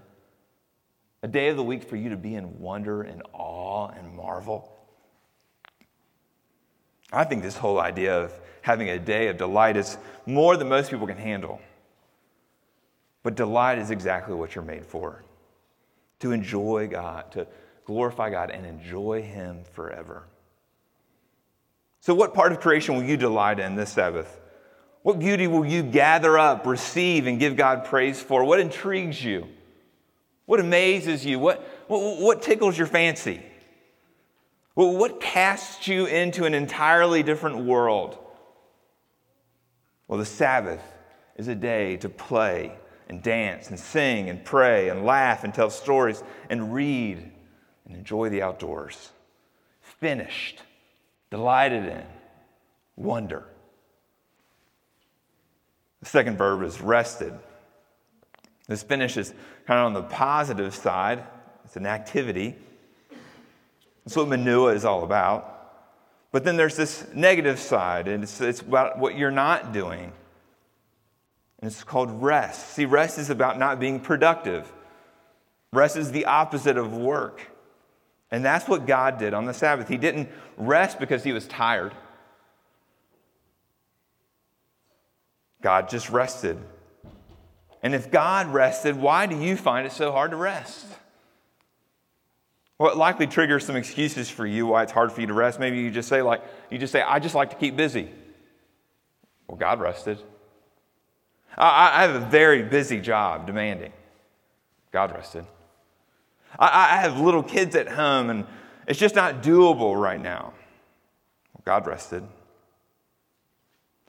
A 1.27 1.29
day 1.29 1.49
of 1.49 1.57
the 1.57 1.63
week 1.63 1.83
for 1.83 1.97
you 1.97 2.11
to 2.11 2.15
be 2.15 2.35
in 2.35 2.57
wonder 2.57 3.01
and 3.01 3.21
awe 3.33 3.89
and 3.89 4.15
marvel? 4.15 4.71
I 7.11 7.25
think 7.25 7.43
this 7.43 7.57
whole 7.57 7.81
idea 7.81 8.17
of 8.17 8.33
having 8.61 8.87
a 8.87 8.97
day 8.97 9.27
of 9.27 9.35
delight 9.35 9.75
is 9.75 9.97
more 10.25 10.55
than 10.55 10.69
most 10.69 10.89
people 10.89 11.05
can 11.05 11.17
handle. 11.17 11.59
But 13.23 13.35
delight 13.35 13.77
is 13.77 13.91
exactly 13.91 14.35
what 14.35 14.55
you're 14.55 14.63
made 14.63 14.85
for 14.85 15.25
to 16.21 16.31
enjoy 16.31 16.87
God, 16.87 17.29
to 17.33 17.45
glorify 17.83 18.29
God, 18.29 18.49
and 18.49 18.65
enjoy 18.65 19.21
Him 19.21 19.65
forever. 19.73 20.23
So, 21.99 22.15
what 22.15 22.33
part 22.33 22.53
of 22.53 22.61
creation 22.61 22.95
will 22.95 23.03
you 23.03 23.17
delight 23.17 23.59
in 23.59 23.75
this 23.75 23.91
Sabbath? 23.91 24.39
What 25.01 25.19
beauty 25.19 25.47
will 25.47 25.65
you 25.65 25.83
gather 25.83 26.39
up, 26.39 26.65
receive, 26.65 27.27
and 27.27 27.37
give 27.37 27.57
God 27.57 27.83
praise 27.83 28.21
for? 28.21 28.45
What 28.45 28.61
intrigues 28.61 29.21
you? 29.21 29.49
What 30.47 30.61
amazes 30.61 31.25
you? 31.25 31.37
What, 31.39 31.61
what, 31.87 32.19
what 32.19 32.41
tickles 32.41 32.77
your 32.77 32.87
fancy? 32.87 33.43
What 34.73 35.19
casts 35.19 35.87
you 35.87 36.05
into 36.05 36.45
an 36.45 36.53
entirely 36.53 37.21
different 37.21 37.65
world? 37.65 38.17
Well, 40.07 40.17
the 40.17 40.25
Sabbath 40.25 40.81
is 41.35 41.49
a 41.49 41.55
day 41.55 41.97
to 41.97 42.09
play 42.09 42.71
and 43.09 43.21
dance 43.21 43.69
and 43.69 43.77
sing 43.79 44.29
and 44.29 44.43
pray 44.43 44.89
and 44.89 45.05
laugh 45.05 45.43
and 45.43 45.53
tell 45.53 45.69
stories 45.69 46.23
and 46.49 46.73
read 46.73 47.29
and 47.85 47.95
enjoy 47.95 48.29
the 48.29 48.41
outdoors. 48.41 49.11
Finished, 49.81 50.61
delighted 51.29 51.85
in, 51.85 52.05
wonder. 52.95 53.43
The 55.99 56.05
second 56.05 56.37
verb 56.37 56.63
is 56.63 56.79
rested. 56.79 57.33
This 58.67 58.83
finish 58.83 59.17
is 59.17 59.33
kind 59.65 59.79
of 59.79 59.85
on 59.85 59.93
the 59.93 60.03
positive 60.03 60.75
side, 60.75 61.23
it's 61.63 61.75
an 61.75 61.85
activity. 61.85 62.55
That's 64.05 64.15
what 64.15 64.27
manua 64.29 64.73
is 64.73 64.85
all 64.85 65.03
about. 65.03 65.53
But 66.31 66.43
then 66.43 66.55
there's 66.55 66.75
this 66.75 67.05
negative 67.13 67.59
side, 67.59 68.07
and 68.07 68.23
it's, 68.23 68.39
it's 68.39 68.61
about 68.61 68.99
what 68.99 69.17
you're 69.17 69.31
not 69.31 69.73
doing. 69.73 70.11
And 71.59 71.71
it's 71.71 71.83
called 71.83 72.21
rest. 72.21 72.69
See, 72.69 72.85
rest 72.85 73.17
is 73.17 73.29
about 73.29 73.57
not 73.57 73.79
being 73.79 73.99
productive. 73.99 74.71
Rest 75.73 75.97
is 75.97 76.11
the 76.11 76.25
opposite 76.25 76.77
of 76.77 76.95
work. 76.95 77.41
And 78.31 78.43
that's 78.43 78.67
what 78.67 78.85
God 78.85 79.17
did 79.17 79.33
on 79.33 79.45
the 79.45 79.53
Sabbath. 79.53 79.87
He 79.87 79.97
didn't 79.97 80.29
rest 80.57 80.99
because 80.99 81.23
he 81.23 81.31
was 81.31 81.47
tired. 81.47 81.93
God 85.61 85.89
just 85.89 86.09
rested. 86.09 86.57
And 87.87 87.95
if 87.95 88.11
God 88.11 88.47
rested, 88.47 88.97
why 88.97 89.27
do 89.27 89.41
you 89.41 89.55
find 89.55 89.87
it 89.87 89.93
so 89.93 90.11
hard 90.11 90.31
to 90.31 90.35
rest? 90.35 90.85
Well, 92.77 92.91
it 92.91 92.97
likely 92.97 93.27
triggers 93.27 93.65
some 93.65 93.77
excuses 93.77 94.29
for 94.29 94.45
you 94.45 94.65
why 94.67 94.83
it's 94.83 94.91
hard 94.91 95.09
for 95.09 95.21
you 95.21 95.27
to 95.27 95.33
rest. 95.33 95.57
Maybe 95.57 95.77
you 95.77 95.89
just 95.89 96.09
say, 96.09 96.21
like, 96.21 96.43
you 96.69 96.79
just 96.79 96.91
say, 96.91 97.01
I 97.01 97.19
just 97.19 97.33
like 97.33 97.49
to 97.51 97.55
keep 97.55 97.77
busy. 97.77 98.09
Well, 99.47 99.55
God 99.55 99.79
rested. 99.79 100.21
I, 101.57 101.99
I 101.99 102.01
have 102.01 102.21
a 102.21 102.25
very 102.25 102.61
busy 102.61 102.99
job, 102.99 103.47
demanding. 103.47 103.93
God 104.91 105.13
rested. 105.13 105.45
I, 106.59 106.97
I 106.97 107.01
have 107.03 107.21
little 107.21 107.41
kids 107.41 107.73
at 107.73 107.87
home, 107.87 108.29
and 108.29 108.45
it's 108.85 108.99
just 108.99 109.15
not 109.15 109.41
doable 109.41 109.97
right 109.97 110.21
now. 110.21 110.51
Well, 111.53 111.61
God 111.63 111.87
rested. 111.87 112.25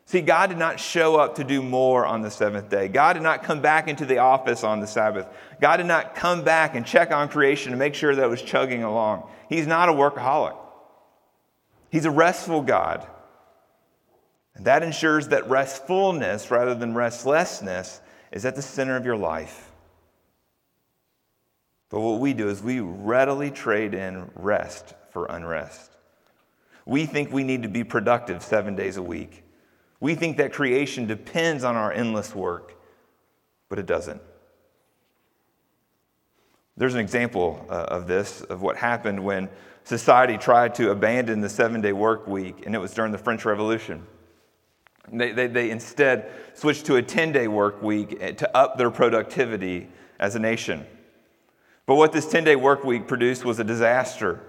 See, 0.09 0.23
God 0.23 0.47
did 0.47 0.57
not 0.57 0.81
show 0.81 1.17
up 1.17 1.35
to 1.35 1.45
do 1.45 1.61
more 1.61 2.07
on 2.07 2.23
the 2.23 2.31
seventh 2.31 2.71
day. 2.71 2.88
God 2.88 3.12
did 3.12 3.23
not 3.23 3.43
come 3.43 3.61
back 3.61 3.88
into 3.88 4.07
the 4.07 4.21
office 4.21 4.65
on 4.65 4.81
the 4.81 4.87
Sabbath. 4.87 5.27
God 5.61 5.77
did 5.77 5.85
not 5.85 6.15
come 6.15 6.45
back 6.45 6.75
and 6.75 6.87
check 6.87 7.11
on 7.11 7.29
creation 7.29 7.73
to 7.73 7.77
make 7.77 7.95
sure 7.95 8.15
that 8.15 8.25
it 8.25 8.31
was 8.31 8.41
chugging 8.41 8.83
along. 8.83 9.29
He's 9.50 9.67
not 9.67 9.91
a 9.91 9.93
workaholic, 9.93 10.57
He's 11.91 12.07
a 12.07 12.11
restful 12.11 12.62
God. 12.62 13.07
And 14.55 14.65
that 14.65 14.83
ensures 14.83 15.29
that 15.29 15.50
restfulness 15.50 16.50
rather 16.50 16.75
than 16.75 16.95
restlessness 16.95 18.00
is 18.33 18.47
at 18.47 18.57
the 18.57 18.62
center 18.62 18.97
of 18.97 19.05
your 19.05 19.19
life. 19.19 19.71
But 21.91 22.00
what 22.00 22.19
we 22.19 22.33
do 22.33 22.49
is 22.49 22.62
we 22.62 22.81
readily 22.81 23.50
trade 23.50 23.93
in 23.93 24.31
rest 24.37 24.95
for 25.11 25.27
unrest. 25.27 25.91
We 26.87 27.05
think 27.05 27.31
we 27.31 27.45
need 27.45 27.65
to 27.65 27.69
be 27.69 27.85
productive 27.85 28.43
seven 28.43 28.75
days 28.75 28.97
a 28.97 29.03
week. 29.03 29.45
We 30.00 30.14
think 30.14 30.37
that 30.37 30.52
creation 30.52 31.07
depends 31.07 31.64
on 31.64 31.76
our 31.76 31.93
endless 31.93 32.35
work, 32.35 32.75
but 33.69 33.78
it 33.78 33.87
doesn't. 33.87 34.23
There's 36.76 36.95
an 36.95 37.00
example 37.00 37.67
uh, 37.69 37.87
of 37.88 38.07
this, 38.07 38.40
of 38.43 38.62
what 38.62 38.76
happened 38.76 39.23
when 39.23 39.49
society 39.83 40.38
tried 40.38 40.76
to 40.76 40.90
abandon 40.90 41.40
the 41.40 41.49
seven 41.49 41.81
day 41.81 41.93
work 41.93 42.28
week, 42.28 42.64
and 42.64 42.75
it 42.75 42.78
was 42.78 42.95
during 42.95 43.11
the 43.11 43.19
French 43.19 43.45
Revolution. 43.45 44.07
They, 45.12 45.33
they, 45.33 45.47
they 45.49 45.71
instead 45.71 46.31
switched 46.55 46.87
to 46.87 46.97
a 46.97 47.02
10 47.02 47.33
day 47.33 47.49
work 47.49 47.83
week 47.83 48.19
eh, 48.21 48.33
to 48.33 48.57
up 48.57 48.78
their 48.78 48.90
productivity 48.90 49.88
as 50.21 50.37
a 50.37 50.38
nation. 50.38 50.87
But 51.87 51.97
what 51.97 52.12
this 52.12 52.26
10 52.26 52.45
day 52.45 52.57
work 52.57 52.85
week 52.85 53.09
produced 53.09 53.45
was 53.45 53.59
a 53.59 53.64
disaster. 53.64 54.40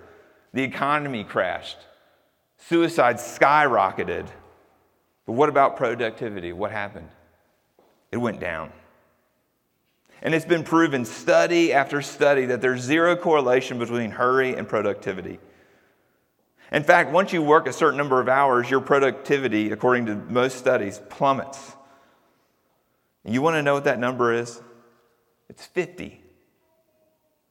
The 0.53 0.63
economy 0.63 1.23
crashed, 1.23 1.77
suicide 2.57 3.17
skyrocketed, 3.17 4.27
but 5.29 5.33
what 5.33 5.47
about 5.47 5.77
productivity? 5.77 6.53
What 6.53 6.71
happened? 6.71 7.07
It 8.11 8.17
went 8.17 8.39
down. 8.39 8.71
And 10.23 10.33
it's 10.33 10.43
been 10.43 10.63
proven 10.63 11.05
study 11.05 11.71
after 11.71 12.01
study 12.01 12.45
that 12.45 12.61
there's 12.61 12.81
zero 12.81 13.15
correlation 13.15 13.77
between 13.77 14.09
hurry 14.09 14.55
and 14.55 14.67
productivity. 14.67 15.37
In 16.71 16.81
fact, 16.81 17.11
once 17.11 17.31
you 17.31 17.43
work 17.43 17.67
a 17.67 17.73
certain 17.73 17.95
number 17.95 18.19
of 18.19 18.27
hours, 18.27 18.71
your 18.71 18.81
productivity, 18.81 19.71
according 19.71 20.07
to 20.07 20.15
most 20.15 20.57
studies, 20.57 20.99
plummets. 21.09 21.75
You 23.23 23.43
want 23.43 23.53
to 23.53 23.61
know 23.61 23.75
what 23.75 23.83
that 23.83 23.99
number 23.99 24.33
is? 24.33 24.59
It's 25.47 25.63
50. 25.63 26.23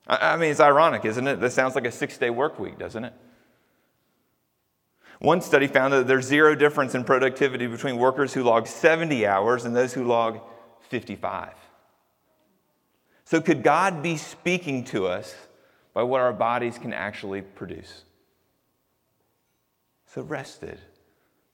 I 0.08 0.36
mean, 0.36 0.50
it's 0.50 0.58
ironic, 0.58 1.04
isn't 1.04 1.28
it? 1.28 1.38
That 1.38 1.52
sounds 1.52 1.76
like 1.76 1.86
a 1.86 1.92
six 1.92 2.18
day 2.18 2.30
work 2.30 2.58
week, 2.58 2.76
doesn't 2.76 3.04
it? 3.04 3.12
One 5.18 5.40
study 5.40 5.66
found 5.66 5.92
that 5.92 6.06
there's 6.06 6.26
zero 6.26 6.54
difference 6.54 6.94
in 6.94 7.04
productivity 7.04 7.66
between 7.66 7.96
workers 7.96 8.32
who 8.32 8.44
log 8.44 8.66
70 8.66 9.26
hours 9.26 9.64
and 9.64 9.74
those 9.74 9.92
who 9.92 10.04
log 10.04 10.40
55. 10.88 11.54
So, 13.24 13.40
could 13.40 13.62
God 13.62 14.02
be 14.02 14.16
speaking 14.16 14.84
to 14.84 15.06
us 15.06 15.34
by 15.92 16.02
what 16.02 16.20
our 16.20 16.32
bodies 16.32 16.78
can 16.78 16.92
actually 16.92 17.42
produce? 17.42 18.04
So, 20.06 20.22
rested. 20.22 20.78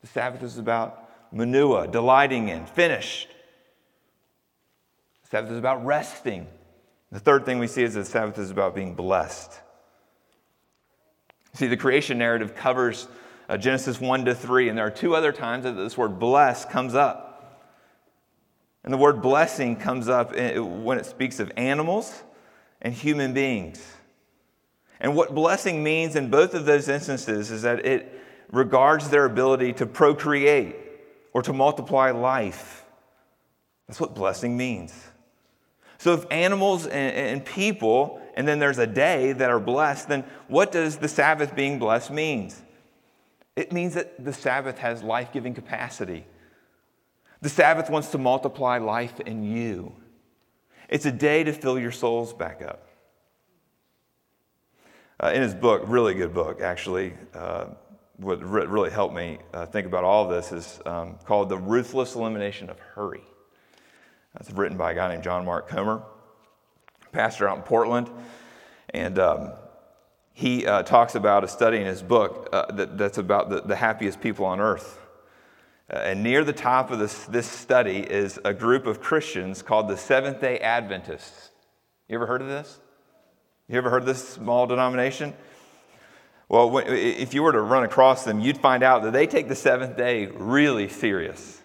The 0.03 0.07
Sabbath 0.07 0.43
is 0.43 0.59
about 0.59 1.09
manua, 1.33 1.89
delighting 1.89 2.51
in, 2.51 2.67
finished. 2.67 3.29
The 5.23 5.29
Sabbath 5.31 5.51
is 5.51 5.59
about 5.59 5.85
resting. 5.85 6.47
The 7.11 7.19
third 7.19 7.47
thing 7.47 7.59
we 7.59 7.67
see 7.67 7.83
is 7.83 7.95
that 7.95 8.01
the 8.01 8.11
Sabbath 8.11 8.39
is 8.39 8.51
about 8.51 8.75
being 8.75 8.95
blessed. 8.95 9.51
See, 11.55 11.67
the 11.67 11.77
creation 11.77 12.19
narrative 12.19 12.55
covers 12.55 13.09
uh, 13.49 13.57
Genesis 13.57 14.01
1 14.01 14.25
to 14.27 14.35
3. 14.35 14.69
And 14.69 14.79
there 14.79 14.87
are 14.87 14.91
two 14.91 15.15
other 15.15 15.33
times 15.33 15.65
that 15.65 15.73
this 15.73 15.97
word 15.97 16.19
bless 16.19 16.65
comes 16.65 16.95
up. 16.95 17.31
And 18.85 18.93
the 18.93 18.99
word 18.99 19.23
blessing 19.23 19.77
comes 19.77 20.09
up 20.09 20.35
when 20.35 20.99
it 20.99 21.07
speaks 21.07 21.41
of 21.41 21.51
animals 21.57 22.23
and 22.83 22.93
human 22.93 23.33
beings. 23.33 23.83
And 25.01 25.17
what 25.17 25.35
blessing 25.35 25.83
means 25.83 26.17
in 26.17 26.31
both 26.31 26.55
of 26.55 26.67
those 26.67 26.89
instances 26.89 27.51
is 27.51 27.63
that 27.63 27.85
it 27.85 28.21
regards 28.53 29.09
their 29.09 29.25
ability 29.25 29.73
to 29.75 29.87
procreate 29.87 30.77
or 31.33 31.43
to 31.43 31.53
multiply 31.53 32.11
life. 32.11 32.85
That's 33.89 34.01
what 34.01 34.15
blessing 34.15 34.57
means. 34.57 34.95
So, 35.99 36.15
if 36.15 36.27
animals 36.31 36.87
and, 36.87 37.15
and, 37.15 37.45
people, 37.45 38.21
and 38.35 38.47
then 38.47 38.59
there's 38.59 38.79
a 38.79 38.87
day 38.87 39.33
that 39.33 39.51
are 39.51 39.61
blessed, 39.61 40.09
then 40.09 40.25
what 40.49 40.73
does 40.73 40.99
the 40.99 41.09
Sabbath 41.09 41.55
being 41.55 41.79
blessed 41.79 42.11
means? 42.11 42.61
It 43.57 43.73
means 43.73 43.95
that 43.95 44.25
the 44.25 44.33
Sabbath 44.33 44.79
has 44.79 45.03
life 45.03 45.33
giving 45.33 45.55
capacity. 45.55 46.27
The 47.41 47.49
Sabbath 47.49 47.89
wants 47.89 48.09
to 48.09 48.19
multiply 48.19 48.79
life 48.79 49.21
in 49.21 49.45
you. 49.45 49.95
It's 50.89 51.07
a 51.07 51.13
day 51.13 51.45
to 51.45 51.53
fill 51.53 51.79
your 51.79 51.93
souls 51.93 52.33
back 52.33 52.63
up. 52.63 52.89
Uh, 55.23 55.31
in 55.35 55.43
his 55.43 55.55
book, 55.55 55.83
really 55.87 56.15
good 56.15 56.35
book, 56.35 56.61
actually, 56.61 57.15
uh, 57.35 57.67
what 58.17 58.43
really 58.43 58.91
helped 58.91 59.15
me 59.15 59.39
uh, 59.53 59.67
think 59.67 59.87
about 59.87 60.05
all 60.05 60.25
of 60.25 60.31
this 60.31 60.53
is 60.53 60.81
um, 60.87 61.17
called 61.25 61.49
The 61.49 61.57
Ruthless 61.57 62.15
Elimination 62.15 62.69
of 62.71 62.79
Hurry. 62.79 63.23
It's 64.41 64.51
written 64.51 64.77
by 64.77 64.93
a 64.93 64.95
guy 64.95 65.09
named 65.09 65.23
John 65.23 65.45
Mark 65.45 65.69
Comer, 65.69 66.03
pastor 67.13 67.49
out 67.49 67.57
in 67.57 67.63
Portland. 67.63 68.11
And 68.91 69.19
um, 69.19 69.53
he 70.35 70.67
uh, 70.67 70.83
talks 70.83 71.15
about 71.15 71.45
a 71.45 71.49
study 71.49 71.79
in 71.79 71.87
his 71.87 72.03
book 72.03 72.49
uh, 72.53 72.67
that, 72.73 72.99
that's 72.99 73.19
about 73.19 73.49
the, 73.49 73.61
the, 73.61 73.77
happiest 73.77 74.21
people 74.21 74.45
on 74.45 74.61
earth. 74.61 75.01
Uh, 75.89 75.99
and 75.99 76.25
near 76.25 76.43
the 76.43 76.53
top 76.53 76.91
of 76.91 76.99
this, 76.99 77.25
this 77.27 77.47
study 77.47 77.99
is 77.99 78.41
a 78.45 78.53
group 78.53 78.87
of 78.87 79.01
Christians 79.01 79.63
called 79.63 79.89
the 79.89 79.97
Seventh 79.97 80.41
day 80.41 80.59
Adventists. 80.59 81.51
You 82.09 82.17
ever 82.17 82.27
heard 82.27 82.43
of 82.43 82.49
this? 82.49 82.81
You 83.69 83.79
ever 83.79 83.91
heard 83.91 84.03
of 84.03 84.07
this 84.07 84.29
small 84.29 84.67
denomination? 84.67 85.35
Well, 86.49 86.69
when, 86.69 86.89
if 86.89 87.33
you 87.33 87.45
were 87.45 87.53
to 87.53 87.63
run 87.63 87.85
across 87.85 88.25
them, 88.25 88.41
you'd 88.41 88.59
find 88.59 88.83
out 88.83 89.05
that 89.05 89.13
they 89.13 89.29
take 89.29 89.49
the 89.49 89.55
seventh 89.55 89.97
day 89.97 90.27
really 90.27 90.89
serious. 90.89 91.63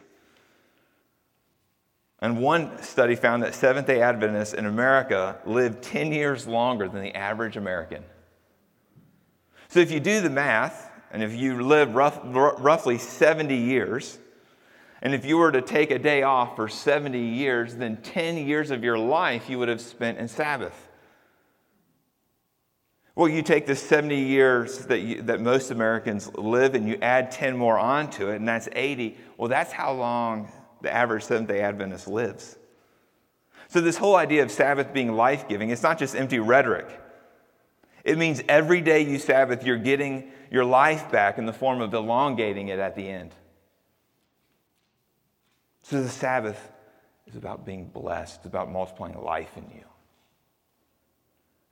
And 2.22 2.40
one 2.40 2.82
study 2.84 3.16
found 3.16 3.44
that 3.44 3.56
Seventh 3.56 3.88
day 3.88 4.02
Adventists 4.02 4.54
in 4.54 4.66
America 4.66 5.40
live 5.46 5.82
10 5.82 6.12
years 6.12 6.48
longer 6.48 6.88
than 6.88 7.02
the 7.02 7.16
average 7.16 7.58
American. 7.58 8.04
So 9.70 9.80
if 9.80 9.92
you 9.92 10.00
do 10.00 10.20
the 10.20 10.30
math, 10.30 10.92
and 11.12 11.24
if 11.24 11.34
you 11.34 11.64
live 11.64 11.96
rough, 11.96 12.20
roughly 12.24 12.98
70 12.98 13.56
years, 13.56 14.20
And 15.02 15.14
if 15.14 15.24
you 15.24 15.38
were 15.38 15.52
to 15.52 15.62
take 15.62 15.92
a 15.92 16.00
day 16.00 16.24
off 16.24 16.58
for 16.58 16.68
70 16.68 17.18
years, 17.18 17.76
then 17.76 17.98
10 17.98 18.36
years 18.36 18.70
of 18.70 18.84
your 18.84 18.98
life 18.98 19.50
you 19.50 19.58
would 19.58 19.70
have 19.70 19.80
spent 19.80 20.18
in 20.18 20.28
Sabbath. 20.28 20.90
Well, 23.16 23.30
you 23.30 23.42
take 23.42 23.66
the 23.66 23.76
70 23.76 24.16
years 24.18 24.86
that, 24.88 25.00
you, 25.00 25.22
that 25.24 25.40
most 25.40 25.72
Americans 25.72 26.30
live 26.36 26.76
and 26.76 26.88
you 26.88 26.98
add 27.02 27.32
10 27.32 27.56
more 27.56 27.80
onto 27.80 28.30
it, 28.30 28.36
and 28.38 28.48
that's 28.48 28.68
80. 28.74 29.18
Well, 29.38 29.48
that's 29.48 29.72
how 29.72 29.94
long 29.94 30.52
the 30.82 30.94
average 30.94 31.24
Seventh 31.24 31.48
day 31.48 31.62
Adventist 31.62 32.08
lives. 32.08 32.58
So, 33.68 33.82
this 33.82 33.98
whole 33.98 34.16
idea 34.16 34.44
of 34.44 34.52
Sabbath 34.52 34.94
being 34.94 35.14
life 35.14 35.48
giving, 35.48 35.70
it's 35.70 35.84
not 35.84 36.00
just 36.00 36.16
empty 36.16 36.40
rhetoric. 36.40 36.88
It 38.04 38.18
means 38.18 38.42
every 38.48 38.82
day 38.82 39.02
you 39.02 39.20
Sabbath, 39.20 39.64
you're 39.64 39.78
getting 39.78 40.32
your 40.52 40.66
life 40.66 41.12
back 41.12 41.38
in 41.38 41.46
the 41.46 41.54
form 41.54 41.82
of 41.82 41.94
elongating 41.94 42.70
it 42.70 42.80
at 42.80 42.96
the 42.96 43.08
end. 43.08 43.34
So, 45.84 46.02
the 46.02 46.10
Sabbath 46.10 46.72
is 47.28 47.36
about 47.36 47.66
being 47.66 47.86
blessed, 47.86 48.38
it's 48.38 48.46
about 48.46 48.72
multiplying 48.72 49.20
life 49.22 49.56
in 49.58 49.64
you. 49.76 49.86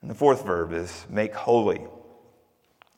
And 0.01 0.09
the 0.09 0.15
fourth 0.15 0.45
verb 0.45 0.73
is 0.73 1.05
make 1.09 1.33
holy. 1.33 1.85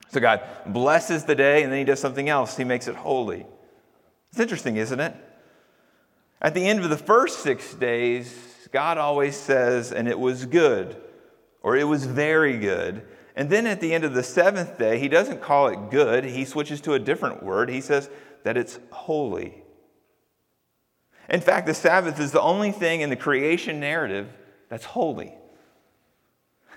So, 0.09 0.19
God 0.19 0.41
blesses 0.65 1.25
the 1.25 1.35
day 1.35 1.63
and 1.63 1.71
then 1.71 1.79
He 1.79 1.85
does 1.85 1.99
something 1.99 2.29
else, 2.29 2.57
He 2.57 2.63
makes 2.63 2.87
it 2.87 2.95
holy. 2.95 3.45
It's 4.31 4.39
interesting, 4.39 4.77
isn't 4.77 4.99
it? 4.99 5.15
At 6.41 6.53
the 6.53 6.65
end 6.65 6.83
of 6.83 6.89
the 6.89 6.97
first 6.97 7.39
six 7.39 7.73
days, 7.73 8.67
God 8.71 8.97
always 8.97 9.35
says, 9.35 9.91
and 9.91 10.07
it 10.07 10.17
was 10.17 10.45
good, 10.45 10.95
or 11.61 11.75
it 11.75 11.83
was 11.83 12.05
very 12.05 12.57
good. 12.57 13.05
And 13.39 13.49
then 13.49 13.67
at 13.67 13.79
the 13.79 13.93
end 13.93 14.03
of 14.03 14.13
the 14.13 14.21
seventh 14.21 14.77
day, 14.77 14.99
he 14.99 15.07
doesn't 15.07 15.41
call 15.41 15.69
it 15.69 15.91
good, 15.91 16.25
he 16.25 16.43
switches 16.43 16.81
to 16.81 16.95
a 16.95 16.99
different 16.99 17.41
word. 17.41 17.69
He 17.69 17.79
says 17.79 18.09
that 18.43 18.57
it's 18.57 18.77
holy. 18.91 19.63
In 21.29 21.39
fact, 21.39 21.65
the 21.65 21.73
Sabbath 21.73 22.19
is 22.19 22.33
the 22.33 22.41
only 22.41 22.73
thing 22.73 22.99
in 22.99 23.09
the 23.09 23.15
creation 23.15 23.79
narrative 23.79 24.27
that's 24.67 24.83
holy. 24.83 25.33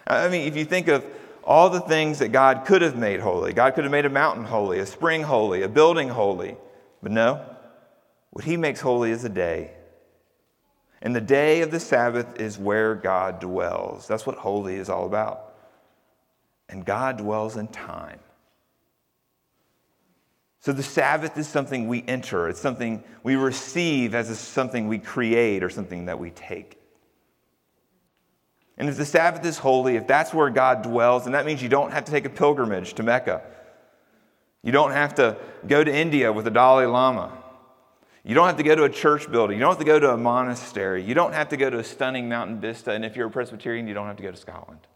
I 0.06 0.28
mean, 0.28 0.46
if 0.46 0.56
you 0.56 0.64
think 0.64 0.86
of 0.86 1.04
all 1.42 1.68
the 1.68 1.80
things 1.80 2.20
that 2.20 2.28
God 2.28 2.64
could 2.64 2.82
have 2.82 2.96
made 2.96 3.18
holy, 3.18 3.52
God 3.52 3.74
could 3.74 3.82
have 3.82 3.90
made 3.90 4.04
a 4.04 4.10
mountain 4.10 4.44
holy, 4.44 4.78
a 4.78 4.86
spring 4.86 5.24
holy, 5.24 5.62
a 5.62 5.68
building 5.68 6.10
holy. 6.10 6.56
But 7.02 7.10
no, 7.10 7.44
what 8.30 8.44
he 8.44 8.56
makes 8.56 8.80
holy 8.80 9.10
is 9.10 9.24
a 9.24 9.28
day. 9.28 9.72
And 11.00 11.16
the 11.16 11.20
day 11.20 11.62
of 11.62 11.72
the 11.72 11.80
Sabbath 11.80 12.40
is 12.40 12.56
where 12.56 12.94
God 12.94 13.40
dwells. 13.40 14.06
That's 14.06 14.24
what 14.24 14.36
holy 14.36 14.76
is 14.76 14.88
all 14.88 15.06
about. 15.06 15.51
And 16.72 16.86
God 16.86 17.18
dwells 17.18 17.56
in 17.56 17.68
time. 17.68 18.18
So 20.60 20.72
the 20.72 20.82
Sabbath 20.82 21.36
is 21.36 21.46
something 21.46 21.86
we 21.86 22.02
enter, 22.08 22.48
it's 22.48 22.60
something 22.60 23.04
we 23.22 23.36
receive 23.36 24.14
as 24.14 24.36
something 24.38 24.88
we 24.88 24.98
create 24.98 25.62
or 25.62 25.68
something 25.68 26.06
that 26.06 26.18
we 26.18 26.30
take. 26.30 26.78
And 28.78 28.88
if 28.88 28.96
the 28.96 29.04
Sabbath 29.04 29.44
is 29.44 29.58
holy, 29.58 29.96
if 29.96 30.06
that's 30.06 30.32
where 30.32 30.48
God 30.50 30.82
dwells, 30.82 31.24
then 31.24 31.34
that 31.34 31.44
means 31.44 31.62
you 31.62 31.68
don't 31.68 31.92
have 31.92 32.06
to 32.06 32.12
take 32.12 32.24
a 32.24 32.30
pilgrimage 32.30 32.94
to 32.94 33.02
Mecca. 33.02 33.42
You 34.62 34.72
don't 34.72 34.92
have 34.92 35.16
to 35.16 35.36
go 35.66 35.84
to 35.84 35.94
India 35.94 36.32
with 36.32 36.46
the 36.46 36.50
Dalai 36.50 36.86
Lama. 36.86 37.36
You 38.24 38.34
don't 38.34 38.46
have 38.46 38.56
to 38.56 38.62
go 38.62 38.74
to 38.74 38.84
a 38.84 38.88
church 38.88 39.30
building. 39.30 39.58
You 39.58 39.60
don't 39.60 39.72
have 39.72 39.78
to 39.80 39.84
go 39.84 39.98
to 39.98 40.12
a 40.12 40.16
monastery. 40.16 41.02
You 41.02 41.14
don't 41.14 41.34
have 41.34 41.50
to 41.50 41.56
go 41.56 41.68
to 41.68 41.80
a 41.80 41.84
stunning 41.84 42.28
mountain 42.28 42.60
vista. 42.60 42.92
And 42.92 43.04
if 43.04 43.14
you're 43.14 43.26
a 43.26 43.30
Presbyterian, 43.30 43.88
you 43.88 43.94
don't 43.94 44.06
have 44.06 44.16
to 44.16 44.22
go 44.22 44.30
to 44.30 44.36
Scotland. 44.36 44.86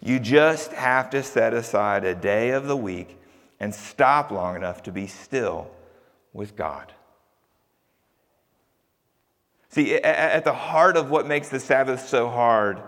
You 0.00 0.20
just 0.20 0.72
have 0.72 1.10
to 1.10 1.22
set 1.22 1.52
aside 1.52 2.04
a 2.04 2.14
day 2.14 2.50
of 2.50 2.66
the 2.66 2.76
week 2.76 3.18
and 3.60 3.74
stop 3.74 4.30
long 4.30 4.56
enough 4.56 4.82
to 4.84 4.92
be 4.92 5.06
still 5.06 5.70
with 6.32 6.56
God. 6.56 6.92
See, 9.70 9.96
at 9.96 10.44
the 10.44 10.54
heart 10.54 10.96
of 10.96 11.10
what 11.10 11.26
makes 11.26 11.48
the 11.48 11.60
Sabbath 11.60 12.08
so 12.08 12.28
hard 12.28 12.80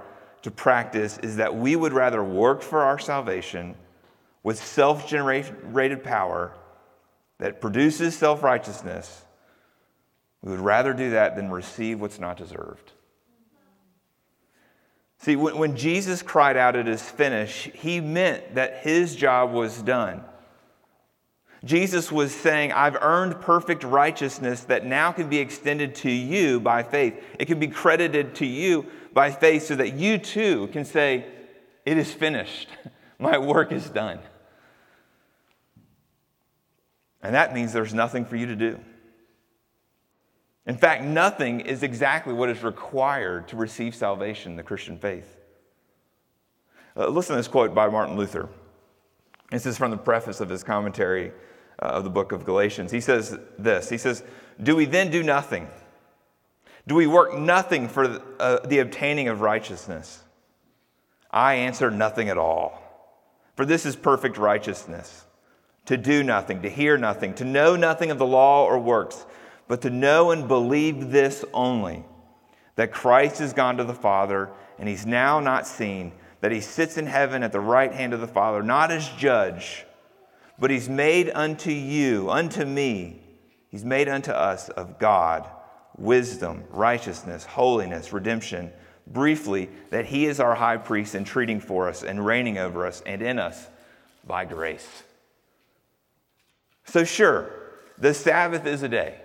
to 0.42 0.50
practice 0.50 1.18
is 1.18 1.37
that 1.37 1.54
we 1.54 1.76
would 1.76 1.92
rather 1.92 2.24
work 2.24 2.62
for 2.62 2.80
our 2.82 2.98
salvation 2.98 3.74
with 4.42 4.62
self 4.62 5.06
generated 5.06 6.02
power 6.02 6.54
that 7.38 7.61
produces 7.61 8.16
self 8.16 8.42
righteousness, 8.42 9.24
we 10.42 10.52
would 10.52 10.61
rather 10.61 10.94
do 10.94 11.11
that 11.11 11.37
than 11.37 11.50
receive 11.50 12.00
what's 12.00 12.18
not 12.18 12.37
deserved. 12.38 12.92
See, 15.20 15.37
when, 15.37 15.76
Jesus 15.76 16.22
cried 16.22 16.56
out, 16.56 16.76
It 16.76 16.88
is 16.88 17.02
finished, 17.02 17.66
he 17.74 18.00
meant 18.00 18.54
that 18.54 18.78
his 18.78 19.14
job 19.14 19.52
was 19.52 19.83
done. 19.83 20.24
Jesus 21.62 22.11
was 22.11 22.35
saying, 22.35 22.72
I've 22.72 22.96
earned 23.02 23.42
perfect 23.42 23.85
righteousness 23.85 24.64
that 24.64 24.87
now 24.87 25.12
can 25.12 25.28
be 25.28 25.38
extended 25.38 25.94
to 25.96 26.11
you 26.11 26.59
by 26.59 26.83
faith. 26.83 27.22
It 27.38 27.44
can 27.44 27.61
be 27.61 27.68
credited 27.68 28.35
to 28.37 28.46
you 28.46 28.87
by 29.12 29.30
faith 29.30 29.64
so 29.64 29.76
that 29.76 29.92
you 29.92 30.16
too 30.16 30.68
can 30.68 30.87
say, 30.87 31.26
It 31.85 31.98
is 31.98 32.12
finished. 32.12 32.68
My 33.18 33.37
work 33.37 33.72
is 33.72 33.90
done. 33.90 34.20
And 37.22 37.35
that 37.35 37.52
means 37.52 37.74
there's 37.74 37.92
nothing 37.92 38.24
for 38.24 38.37
you 38.37 38.46
to 38.46 38.56
do. 38.56 38.80
In 40.66 40.76
fact, 40.76 41.02
nothing 41.02 41.60
is 41.60 41.82
exactly 41.82 42.32
what 42.32 42.48
is 42.48 42.62
required 42.62 43.48
to 43.48 43.56
receive 43.56 43.94
salvation 43.94 44.52
in 44.52 44.56
the 44.56 44.62
Christian 44.62 44.98
faith. 44.98 45.36
Uh, 46.96 47.08
listen 47.08 47.34
to 47.34 47.38
this 47.38 47.48
quote 47.48 47.74
by 47.74 47.88
Martin 47.88 48.16
Luther. 48.16 48.48
This 49.50 49.66
is 49.66 49.78
from 49.78 49.90
the 49.90 49.96
preface 49.96 50.40
of 50.40 50.48
his 50.48 50.62
commentary 50.62 51.32
uh, 51.80 51.86
of 51.86 52.04
the 52.04 52.10
book 52.10 52.32
of 52.32 52.44
Galatians. 52.44 52.92
He 52.92 53.00
says 53.00 53.38
this 53.58 53.88
He 53.88 53.98
says, 53.98 54.22
Do 54.62 54.76
we 54.76 54.84
then 54.84 55.10
do 55.10 55.22
nothing? 55.22 55.68
Do 56.86 56.94
we 56.94 57.06
work 57.06 57.38
nothing 57.38 57.88
for 57.88 58.08
the, 58.08 58.22
uh, 58.38 58.66
the 58.66 58.78
obtaining 58.78 59.28
of 59.28 59.40
righteousness? 59.40 60.22
I 61.30 61.54
answer 61.54 61.90
nothing 61.90 62.28
at 62.28 62.38
all. 62.38 62.82
For 63.54 63.64
this 63.64 63.86
is 63.86 63.94
perfect 63.94 64.38
righteousness 64.38 65.24
to 65.86 65.96
do 65.96 66.22
nothing, 66.22 66.62
to 66.62 66.70
hear 66.70 66.96
nothing, 66.96 67.34
to 67.34 67.44
know 67.44 67.76
nothing 67.76 68.10
of 68.10 68.18
the 68.18 68.26
law 68.26 68.64
or 68.64 68.78
works, 68.78 69.24
but 69.70 69.83
to 69.83 69.88
know 69.88 70.33
and 70.33 70.48
believe 70.48 71.12
this 71.12 71.44
only 71.54 72.04
that 72.74 72.90
Christ 72.90 73.38
has 73.38 73.52
gone 73.52 73.76
to 73.76 73.85
the 73.85 73.94
Father 73.94 74.50
and 74.80 74.88
he's 74.88 75.06
now 75.06 75.38
not 75.38 75.64
seen, 75.64 76.11
that 76.40 76.50
he 76.50 76.61
sits 76.61 76.98
in 76.98 77.06
heaven 77.06 77.44
at 77.44 77.52
the 77.52 77.61
right 77.61 77.92
hand 77.92 78.12
of 78.12 78.20
the 78.20 78.26
Father, 78.26 78.64
not 78.64 78.90
as 78.90 79.09
judge, 79.11 79.87
but 80.59 80.72
he's 80.72 80.88
made 80.88 81.30
unto 81.33 81.70
you, 81.70 82.28
unto 82.28 82.64
me, 82.64 83.22
he's 83.68 83.85
made 83.85 84.09
unto 84.09 84.33
us 84.33 84.70
of 84.70 84.98
God 84.98 85.48
wisdom, 85.96 86.64
righteousness, 86.70 87.44
holiness, 87.44 88.12
redemption. 88.12 88.72
Briefly, 89.06 89.70
that 89.90 90.06
he 90.06 90.26
is 90.26 90.40
our 90.40 90.56
high 90.56 90.78
priest 90.78 91.14
entreating 91.14 91.61
for 91.61 91.88
us 91.88 92.02
and 92.02 92.26
reigning 92.26 92.59
over 92.59 92.87
us 92.87 93.04
and 93.06 93.22
in 93.22 93.38
us 93.38 93.68
by 94.26 94.46
grace. 94.46 95.04
So, 96.87 97.04
sure, 97.04 97.52
the 97.98 98.12
Sabbath 98.12 98.66
is 98.66 98.83
a 98.83 98.88
day, 98.88 99.20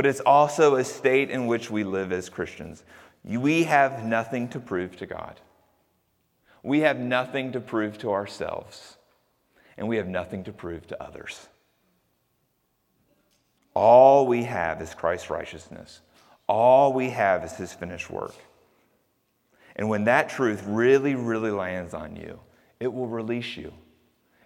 but 0.00 0.06
it's 0.06 0.20
also 0.20 0.76
a 0.76 0.82
state 0.82 1.28
in 1.28 1.46
which 1.46 1.70
we 1.70 1.84
live 1.84 2.10
as 2.10 2.30
Christians. 2.30 2.84
We 3.22 3.64
have 3.64 4.02
nothing 4.02 4.48
to 4.48 4.58
prove 4.58 4.96
to 4.96 5.04
God, 5.04 5.38
we 6.62 6.80
have 6.80 6.98
nothing 6.98 7.52
to 7.52 7.60
prove 7.60 7.98
to 7.98 8.10
ourselves, 8.10 8.96
and 9.76 9.86
we 9.86 9.98
have 9.98 10.08
nothing 10.08 10.42
to 10.44 10.52
prove 10.54 10.86
to 10.86 11.02
others. 11.02 11.50
All 13.74 14.26
we 14.26 14.44
have 14.44 14.80
is 14.80 14.94
Christ's 14.94 15.28
righteousness. 15.28 16.00
All 16.48 16.94
we 16.94 17.10
have 17.10 17.44
is 17.44 17.52
his 17.52 17.74
finished 17.74 18.08
work. 18.08 18.34
And 19.76 19.90
when 19.90 20.04
that 20.04 20.30
truth 20.30 20.62
really, 20.66 21.14
really 21.14 21.50
lands 21.50 21.92
on 21.92 22.16
you, 22.16 22.40
it 22.80 22.90
will 22.90 23.06
release 23.06 23.54
you. 23.54 23.74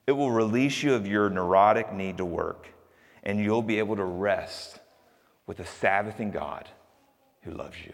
It 0.09 0.13
will 0.13 0.33
release 0.33 0.83
you 0.83 0.95
of 0.95 1.07
your 1.07 1.31
neurotic 1.31 1.93
need 1.93 2.17
to 2.17 2.25
work, 2.25 2.67
and 3.23 3.39
you'll 3.39 3.63
be 3.63 3.79
able 3.79 3.95
to 3.95 4.05
rest 4.05 4.81
with 5.47 5.61
a 5.61 5.67
Sabbathing 5.67 6.31
God 6.31 6.69
who 7.43 7.53
loves 7.53 7.77
you. 7.85 7.93